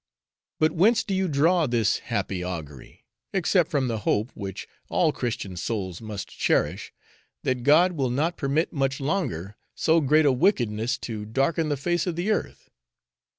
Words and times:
But 0.57 0.71
whence 0.71 1.03
do 1.03 1.13
you 1.13 1.27
draw 1.27 1.67
this 1.67 1.99
happy 1.99 2.43
augury, 2.43 3.05
except 3.33 3.69
from 3.69 3.87
the 3.87 3.99
hope, 3.99 4.31
which 4.33 4.67
all 4.89 5.11
Christian 5.11 5.55
souls 5.55 6.01
must 6.01 6.27
cherish, 6.27 6.91
that 7.43 7.61
God 7.61 7.91
will 7.91 8.09
not 8.09 8.35
permit 8.35 8.73
much 8.73 8.99
longer 8.99 9.57
so 9.75 10.01
great 10.01 10.25
a 10.25 10.31
wickedness 10.31 10.97
to 11.05 11.23
darken 11.27 11.69
the 11.69 11.77
face 11.77 12.07
of 12.07 12.15
the 12.15 12.31
earth? 12.31 12.71